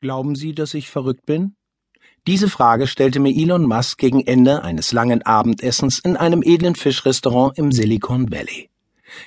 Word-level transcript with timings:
Glauben 0.00 0.36
Sie, 0.36 0.54
dass 0.54 0.74
ich 0.74 0.90
verrückt 0.90 1.26
bin? 1.26 1.56
Diese 2.28 2.48
Frage 2.48 2.86
stellte 2.86 3.18
mir 3.18 3.34
Elon 3.34 3.64
Musk 3.64 3.98
gegen 3.98 4.24
Ende 4.24 4.62
eines 4.62 4.92
langen 4.92 5.22
Abendessens 5.22 5.98
in 5.98 6.16
einem 6.16 6.42
edlen 6.44 6.76
Fischrestaurant 6.76 7.58
im 7.58 7.72
Silicon 7.72 8.30
Valley. 8.30 8.70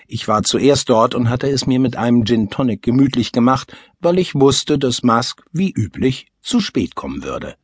Ich 0.08 0.30
war 0.30 0.44
zuerst 0.44 0.88
dort 0.88 1.14
und 1.14 1.30
hatte 1.30 1.50
es 1.50 1.68
mir 1.68 1.80
mit 1.80 1.98
einem 1.98 2.24
Gin 2.24 2.50
Tonic 2.50 2.84
gemütlich 2.84 3.34
gemacht, 3.34 3.76
weil 4.00 4.18
ich 4.18 4.34
wusste, 4.34 4.80
dass 4.80 5.04
Musk, 5.04 5.44
wie 5.52 5.72
üblich, 5.72 6.28
zu 6.42 6.62
spät 6.62 6.96
kommen 6.96 7.24
würde. 7.24 7.56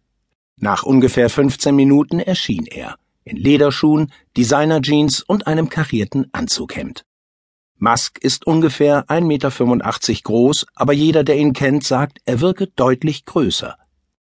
Nach 0.57 0.83
ungefähr 0.83 1.29
15 1.29 1.73
Minuten 1.73 2.19
erschien 2.19 2.65
er, 2.65 2.97
in 3.23 3.37
Lederschuhen, 3.37 4.11
Designer-Jeans 4.35 5.21
und 5.21 5.47
einem 5.47 5.69
karierten 5.69 6.27
Anzughemd. 6.33 7.05
Musk 7.79 8.17
ist 8.19 8.47
ungefähr 8.47 9.05
1,85 9.07 9.21
Meter 9.21 10.21
groß, 10.23 10.65
aber 10.73 10.93
jeder, 10.93 11.23
der 11.23 11.37
ihn 11.37 11.53
kennt, 11.53 11.83
sagt, 11.83 12.19
er 12.25 12.41
wirke 12.41 12.67
deutlich 12.67 13.25
größer. 13.25 13.75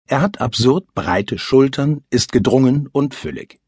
Er 0.07 0.21
hat 0.21 0.41
absurd 0.41 0.93
breite 0.95 1.39
Schultern, 1.39 2.03
ist 2.11 2.33
gedrungen 2.33 2.89
und 2.93 3.15
füllig. 3.15 3.61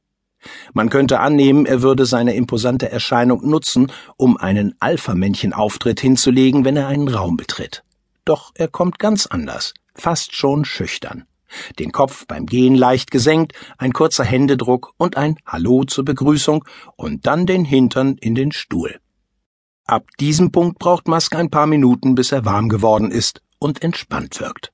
Man 0.74 0.91
könnte 0.91 1.20
annehmen, 1.20 1.66
er 1.66 1.83
würde 1.83 2.05
seine 2.05 2.34
imposante 2.34 2.91
Erscheinung 2.91 3.48
nutzen, 3.48 3.91
um 4.16 4.37
einen 4.37 4.74
Alpha-Männchen-Auftritt 4.80 6.00
hinzulegen, 6.00 6.64
wenn 6.64 6.77
er 6.77 6.89
einen 6.89 7.09
Raum 7.09 7.36
betritt. 7.36 7.83
Doch 8.25 8.52
er 8.55 8.69
kommt 8.69 8.98
ganz 8.98 9.27
anders, 9.27 9.73
fast 9.95 10.34
schon 10.34 10.64
schüchtern. 10.64 11.25
Den 11.78 11.92
Kopf 11.92 12.27
beim 12.27 12.47
Gehen 12.47 12.75
leicht 12.75 13.11
gesenkt, 13.11 13.52
ein 13.78 13.92
kurzer 13.92 14.25
Händedruck 14.25 14.92
und 14.97 15.16
ein 15.16 15.36
Hallo 15.47 15.84
zur 15.84 16.05
Begrüßung 16.05 16.64
und 16.97 17.27
dann 17.27 17.47
den 17.47 17.64
Hintern 17.64 18.16
in 18.19 18.34
den 18.34 18.52
Stuhl. 18.52 18.98
Ab 19.92 20.06
diesem 20.19 20.52
Punkt 20.52 20.78
braucht 20.78 21.06
Musk 21.06 21.37
ein 21.37 21.51
paar 21.51 21.66
Minuten, 21.66 22.14
bis 22.14 22.33
er 22.33 22.46
warm 22.46 22.70
geworden 22.70 23.10
ist 23.10 23.42
und 23.59 23.83
entspannt 23.83 24.41
wirkt. 24.41 24.73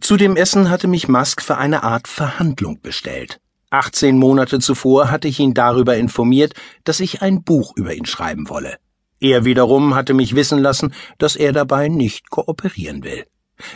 Zu 0.00 0.16
dem 0.16 0.36
Essen 0.36 0.70
hatte 0.70 0.86
mich 0.86 1.08
Musk 1.08 1.42
für 1.42 1.56
eine 1.56 1.82
Art 1.82 2.06
Verhandlung 2.06 2.80
bestellt. 2.80 3.40
18 3.70 4.16
Monate 4.16 4.60
zuvor 4.60 5.10
hatte 5.10 5.26
ich 5.26 5.40
ihn 5.40 5.52
darüber 5.52 5.96
informiert, 5.96 6.54
dass 6.84 7.00
ich 7.00 7.22
ein 7.22 7.42
Buch 7.42 7.72
über 7.74 7.92
ihn 7.92 8.06
schreiben 8.06 8.48
wolle. 8.48 8.76
Er 9.18 9.44
wiederum 9.44 9.96
hatte 9.96 10.14
mich 10.14 10.36
wissen 10.36 10.60
lassen, 10.60 10.94
dass 11.18 11.34
er 11.34 11.52
dabei 11.52 11.88
nicht 11.88 12.30
kooperieren 12.30 13.02
will. 13.02 13.24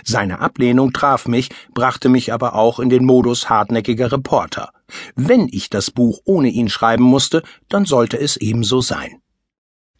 Seine 0.04 0.38
Ablehnung 0.38 0.92
traf 0.92 1.26
mich, 1.26 1.48
brachte 1.74 2.08
mich 2.08 2.32
aber 2.32 2.54
auch 2.54 2.78
in 2.78 2.90
den 2.90 3.04
Modus 3.04 3.50
hartnäckiger 3.50 4.12
Reporter. 4.12 4.70
Wenn 5.16 5.48
ich 5.50 5.68
das 5.68 5.90
Buch 5.90 6.20
ohne 6.24 6.50
ihn 6.50 6.68
schreiben 6.68 7.02
musste, 7.02 7.42
dann 7.68 7.86
sollte 7.86 8.20
es 8.20 8.36
ebenso 8.36 8.80
sein. 8.80 9.18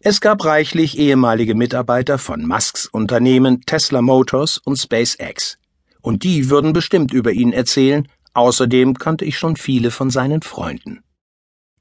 Es 0.07 0.21
gab 0.21 0.45
reichlich 0.45 0.99
ehemalige 0.99 1.55
Mitarbeiter 1.55 2.19
von 2.19 2.45
Musks 2.45 2.85
Unternehmen 2.85 3.61
Tesla 3.61 4.03
Motors 4.03 4.59
und 4.59 4.77
SpaceX. 4.77 5.57
Und 5.99 6.21
die 6.21 6.51
würden 6.51 6.73
bestimmt 6.73 7.11
über 7.11 7.31
ihn 7.31 7.51
erzählen, 7.51 8.07
außerdem 8.35 8.99
kannte 8.99 9.25
ich 9.25 9.35
schon 9.35 9.55
viele 9.55 9.89
von 9.89 10.11
seinen 10.11 10.43
Freunden. 10.43 11.03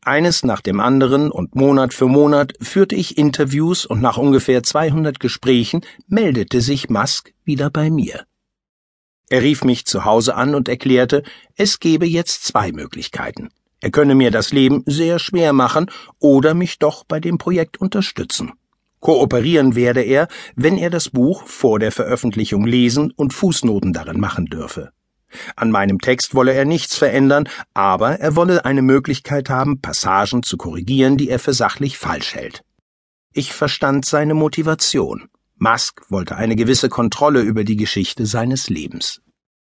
Eines 0.00 0.42
nach 0.42 0.62
dem 0.62 0.80
anderen 0.80 1.30
und 1.30 1.54
Monat 1.54 1.92
für 1.92 2.08
Monat 2.08 2.54
führte 2.62 2.94
ich 2.94 3.18
Interviews 3.18 3.84
und 3.84 4.00
nach 4.00 4.16
ungefähr 4.16 4.62
200 4.62 5.20
Gesprächen 5.20 5.82
meldete 6.06 6.62
sich 6.62 6.88
Musk 6.88 7.34
wieder 7.44 7.68
bei 7.68 7.90
mir. 7.90 8.24
Er 9.28 9.42
rief 9.42 9.64
mich 9.64 9.84
zu 9.84 10.06
Hause 10.06 10.34
an 10.34 10.54
und 10.54 10.70
erklärte, 10.70 11.24
es 11.56 11.78
gebe 11.78 12.06
jetzt 12.06 12.46
zwei 12.46 12.72
Möglichkeiten. 12.72 13.50
Er 13.84 13.90
könne 13.90 14.14
mir 14.14 14.30
das 14.30 14.50
Leben 14.50 14.82
sehr 14.86 15.18
schwer 15.18 15.52
machen 15.52 15.90
oder 16.18 16.54
mich 16.54 16.78
doch 16.78 17.04
bei 17.04 17.20
dem 17.20 17.36
Projekt 17.36 17.78
unterstützen. 17.78 18.52
Kooperieren 19.00 19.74
werde 19.74 20.00
er, 20.00 20.28
wenn 20.56 20.78
er 20.78 20.88
das 20.88 21.10
Buch 21.10 21.46
vor 21.46 21.78
der 21.78 21.92
Veröffentlichung 21.92 22.64
lesen 22.66 23.12
und 23.14 23.34
Fußnoten 23.34 23.92
darin 23.92 24.18
machen 24.18 24.46
dürfe. 24.46 24.92
An 25.54 25.70
meinem 25.70 25.98
Text 25.98 26.34
wolle 26.34 26.54
er 26.54 26.64
nichts 26.64 26.96
verändern, 26.96 27.46
aber 27.74 28.20
er 28.20 28.36
wolle 28.36 28.64
eine 28.64 28.80
Möglichkeit 28.80 29.50
haben, 29.50 29.82
Passagen 29.82 30.42
zu 30.42 30.56
korrigieren, 30.56 31.18
die 31.18 31.28
er 31.28 31.38
für 31.38 31.52
sachlich 31.52 31.98
falsch 31.98 32.34
hält. 32.34 32.62
Ich 33.34 33.52
verstand 33.52 34.06
seine 34.06 34.32
Motivation. 34.32 35.28
Musk 35.58 36.06
wollte 36.08 36.36
eine 36.36 36.56
gewisse 36.56 36.88
Kontrolle 36.88 37.42
über 37.42 37.64
die 37.64 37.76
Geschichte 37.76 38.24
seines 38.24 38.70
Lebens. 38.70 39.20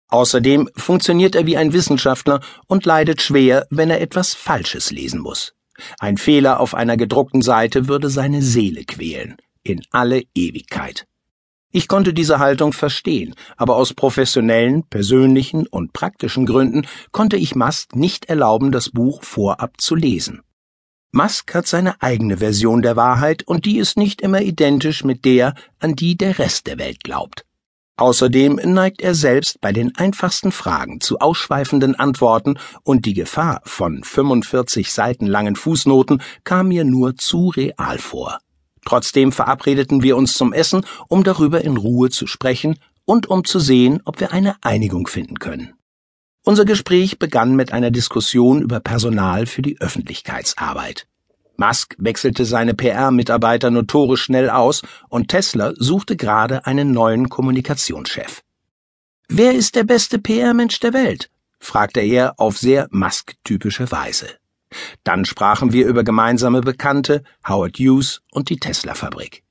Außerdem 0.09 0.69
funktioniert 0.75 1.35
er 1.35 1.45
wie 1.45 1.57
ein 1.57 1.73
Wissenschaftler 1.73 2.41
und 2.67 2.85
leidet 2.85 3.21
schwer, 3.21 3.67
wenn 3.69 3.89
er 3.89 4.01
etwas 4.01 4.33
Falsches 4.33 4.91
lesen 4.91 5.19
muss. 5.19 5.53
Ein 5.99 6.17
Fehler 6.17 6.59
auf 6.59 6.73
einer 6.73 6.97
gedruckten 6.97 7.41
Seite 7.41 7.87
würde 7.87 8.09
seine 8.09 8.41
Seele 8.41 8.85
quälen, 8.85 9.37
in 9.63 9.81
alle 9.91 10.23
Ewigkeit. 10.33 11.05
Ich 11.71 11.89
konnte 11.89 12.13
diese 12.13 12.39
Haltung 12.39 12.71
verstehen, 12.71 13.35
aber 13.57 13.75
aus 13.75 13.93
professionellen, 13.93 14.83
persönlichen 14.83 15.67
und 15.67 15.91
praktischen 15.91 16.45
Gründen 16.45 16.87
konnte 17.11 17.35
ich 17.35 17.55
Musk 17.55 17.95
nicht 17.95 18.27
erlauben, 18.27 18.71
das 18.71 18.91
Buch 18.91 19.23
vorab 19.23 19.81
zu 19.81 19.95
lesen. 19.95 20.41
Musk 21.11 21.53
hat 21.53 21.67
seine 21.67 22.01
eigene 22.01 22.37
Version 22.37 22.81
der 22.81 22.95
Wahrheit 22.95 23.43
und 23.43 23.65
die 23.65 23.77
ist 23.77 23.97
nicht 23.97 24.21
immer 24.21 24.41
identisch 24.41 25.03
mit 25.03 25.25
der, 25.25 25.53
an 25.79 25.95
die 25.95 26.15
der 26.15 26.39
Rest 26.39 26.67
der 26.67 26.77
Welt 26.77 27.03
glaubt. 27.03 27.45
Außerdem 27.97 28.59
neigt 28.65 29.01
er 29.01 29.15
selbst 29.15 29.61
bei 29.61 29.71
den 29.71 29.95
einfachsten 29.95 30.51
Fragen 30.51 30.99
zu 30.99 31.19
ausschweifenden 31.19 31.95
Antworten 31.95 32.57
und 32.83 33.05
die 33.05 33.13
Gefahr 33.13 33.61
von 33.63 34.03
45 34.03 34.91
Seiten 34.91 35.25
langen 35.25 35.55
Fußnoten 35.55 36.21
kam 36.43 36.67
mir 36.67 36.83
nur 36.83 37.15
zu 37.15 37.49
real 37.49 37.97
vor. 37.97 38.39
Trotzdem 38.83 39.31
verabredeten 39.31 40.03
wir 40.03 40.17
uns 40.17 40.33
zum 40.33 40.51
Essen, 40.51 40.85
um 41.07 41.23
darüber 41.23 41.61
in 41.61 41.77
Ruhe 41.77 42.09
zu 42.09 42.27
sprechen 42.27 42.77
und 43.05 43.27
um 43.27 43.45
zu 43.45 43.59
sehen, 43.59 44.01
ob 44.03 44.19
wir 44.19 44.33
eine 44.33 44.57
Einigung 44.61 45.07
finden 45.07 45.39
können. 45.39 45.73
Unser 46.43 46.65
Gespräch 46.65 47.17
begann 47.17 47.55
mit 47.55 47.71
einer 47.71 47.91
Diskussion 47.91 48.61
über 48.61 48.79
Personal 48.79 49.45
für 49.45 49.61
die 49.61 49.79
Öffentlichkeitsarbeit. 49.79 51.07
Musk 51.57 51.95
wechselte 51.97 52.45
seine 52.45 52.73
PR-Mitarbeiter 52.73 53.69
notorisch 53.69 54.23
schnell 54.23 54.49
aus 54.49 54.81
und 55.09 55.29
Tesla 55.29 55.73
suchte 55.75 56.15
gerade 56.15 56.65
einen 56.65 56.91
neuen 56.91 57.29
Kommunikationschef. 57.29 58.41
Wer 59.27 59.53
ist 59.53 59.75
der 59.75 59.83
beste 59.83 60.19
PR-Mensch 60.19 60.79
der 60.79 60.93
Welt? 60.93 61.29
fragte 61.59 62.01
er 62.01 62.39
auf 62.39 62.57
sehr 62.57 62.87
Musk-typische 62.91 63.91
Weise. 63.91 64.27
Dann 65.03 65.25
sprachen 65.25 65.73
wir 65.73 65.87
über 65.87 66.03
gemeinsame 66.03 66.61
Bekannte, 66.61 67.23
Howard 67.47 67.77
Hughes 67.77 68.21
und 68.31 68.49
die 68.49 68.57
Tesla-Fabrik. 68.57 69.43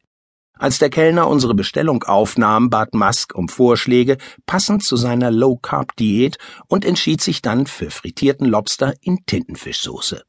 Als 0.56 0.78
der 0.78 0.91
Kellner 0.91 1.26
unsere 1.26 1.54
Bestellung 1.54 2.04
aufnahm, 2.04 2.71
bat 2.71 2.94
Musk 2.94 3.34
um 3.34 3.48
Vorschläge 3.48 4.19
passend 4.47 4.84
zu 4.84 4.97
seiner 4.97 5.32
Low-Carb-Diät 5.32 6.38
und 6.69 6.84
entschied 6.84 7.21
sich 7.21 7.42
dann 7.42 7.66
für 7.66 7.91
frittierten 7.91 8.47
Lobster 8.47 8.94
in 9.00 9.26
Tintenfischsoße. 9.26 10.22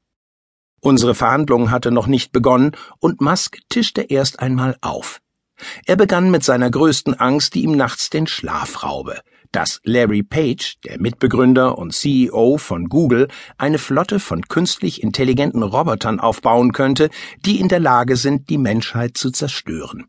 Unsere 0.85 1.15
Verhandlung 1.15 1.71
hatte 1.71 1.89
noch 1.89 2.05
nicht 2.05 2.31
begonnen 2.31 2.73
und 2.99 3.19
Musk 3.19 3.57
tischte 3.69 4.03
erst 4.03 4.39
einmal 4.39 4.77
auf. 4.81 5.19
Er 5.87 5.95
begann 5.95 6.29
mit 6.29 6.43
seiner 6.43 6.69
größten 6.69 7.15
Angst, 7.15 7.55
die 7.55 7.63
ihm 7.63 7.75
nachts 7.75 8.11
den 8.11 8.27
Schlaf 8.27 8.83
raube, 8.83 9.19
dass 9.51 9.81
Larry 9.83 10.21
Page, 10.21 10.75
der 10.83 11.01
Mitbegründer 11.01 11.79
und 11.79 11.91
CEO 11.91 12.57
von 12.57 12.87
Google, 12.87 13.29
eine 13.57 13.79
Flotte 13.79 14.19
von 14.19 14.43
künstlich 14.43 15.01
intelligenten 15.01 15.63
Robotern 15.63 16.19
aufbauen 16.19 16.71
könnte, 16.71 17.09
die 17.43 17.59
in 17.59 17.67
der 17.67 17.79
Lage 17.79 18.15
sind, 18.15 18.51
die 18.51 18.59
Menschheit 18.59 19.17
zu 19.17 19.31
zerstören. 19.31 20.05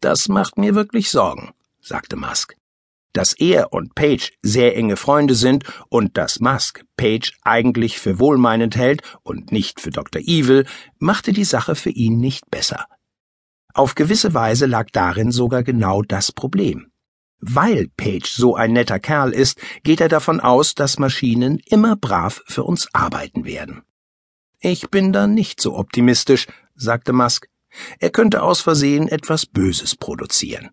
Das 0.00 0.28
macht 0.28 0.58
mir 0.58 0.76
wirklich 0.76 1.10
Sorgen, 1.10 1.50
sagte 1.80 2.14
Musk. 2.14 2.57
Dass 3.12 3.32
er 3.32 3.72
und 3.72 3.94
Page 3.94 4.32
sehr 4.42 4.76
enge 4.76 4.96
Freunde 4.96 5.34
sind 5.34 5.64
und 5.88 6.16
dass 6.16 6.40
Musk 6.40 6.84
Page 6.96 7.32
eigentlich 7.42 7.98
für 7.98 8.18
wohlmeinend 8.18 8.76
hält 8.76 9.02
und 9.22 9.50
nicht 9.50 9.80
für 9.80 9.90
Dr. 9.90 10.20
Evil, 10.22 10.66
machte 10.98 11.32
die 11.32 11.44
Sache 11.44 11.74
für 11.74 11.90
ihn 11.90 12.18
nicht 12.18 12.50
besser. 12.50 12.86
Auf 13.74 13.94
gewisse 13.94 14.34
Weise 14.34 14.66
lag 14.66 14.88
darin 14.92 15.30
sogar 15.30 15.62
genau 15.62 16.02
das 16.02 16.32
Problem. 16.32 16.90
Weil 17.40 17.88
Page 17.96 18.28
so 18.28 18.56
ein 18.56 18.72
netter 18.72 18.98
Kerl 18.98 19.32
ist, 19.32 19.60
geht 19.84 20.00
er 20.00 20.08
davon 20.08 20.40
aus, 20.40 20.74
dass 20.74 20.98
Maschinen 20.98 21.60
immer 21.66 21.94
brav 21.94 22.42
für 22.46 22.64
uns 22.64 22.88
arbeiten 22.92 23.44
werden. 23.44 23.82
Ich 24.60 24.90
bin 24.90 25.12
da 25.12 25.28
nicht 25.28 25.60
so 25.60 25.76
optimistisch, 25.76 26.48
sagte 26.74 27.12
Musk. 27.12 27.48
Er 28.00 28.10
könnte 28.10 28.42
aus 28.42 28.60
Versehen 28.60 29.06
etwas 29.06 29.46
Böses 29.46 29.94
produzieren. 29.94 30.70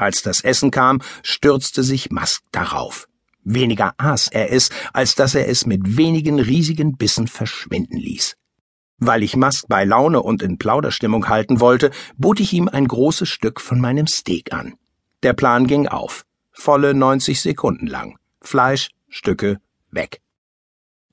Als 0.00 0.22
das 0.22 0.40
Essen 0.40 0.70
kam, 0.70 1.02
stürzte 1.22 1.82
sich 1.82 2.10
Musk 2.10 2.42
darauf. 2.52 3.06
Weniger 3.44 3.92
aß 3.98 4.28
er 4.28 4.50
es, 4.50 4.70
als 4.94 5.14
dass 5.14 5.34
er 5.34 5.46
es 5.46 5.66
mit 5.66 5.98
wenigen 5.98 6.40
riesigen 6.40 6.96
Bissen 6.96 7.28
verschwinden 7.28 7.98
ließ. 7.98 8.34
Weil 8.96 9.22
ich 9.22 9.36
Musk 9.36 9.66
bei 9.68 9.84
Laune 9.84 10.22
und 10.22 10.40
in 10.40 10.56
Plauderstimmung 10.56 11.28
halten 11.28 11.60
wollte, 11.60 11.90
bot 12.16 12.40
ich 12.40 12.54
ihm 12.54 12.66
ein 12.66 12.88
großes 12.88 13.28
Stück 13.28 13.60
von 13.60 13.78
meinem 13.78 14.06
Steak 14.06 14.54
an. 14.54 14.74
Der 15.22 15.34
Plan 15.34 15.66
ging 15.66 15.86
auf. 15.86 16.24
Volle 16.50 16.94
90 16.94 17.38
Sekunden 17.38 17.86
lang. 17.86 18.18
Fleisch, 18.40 18.88
Stücke, 19.10 19.60
weg. 19.90 20.22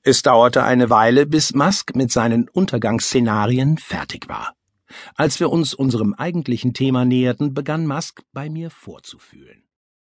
Es 0.02 0.22
dauerte 0.22 0.64
eine 0.64 0.88
Weile, 0.88 1.26
bis 1.26 1.52
Musk 1.52 1.94
mit 1.94 2.10
seinen 2.10 2.48
Untergangsszenarien 2.48 3.76
fertig 3.76 4.30
war. 4.30 4.54
Als 5.14 5.40
wir 5.40 5.50
uns 5.50 5.74
unserem 5.74 6.14
eigentlichen 6.14 6.74
Thema 6.74 7.04
näherten, 7.04 7.54
begann 7.54 7.86
Musk 7.86 8.22
bei 8.32 8.48
mir 8.50 8.70
vorzufühlen. 8.70 9.67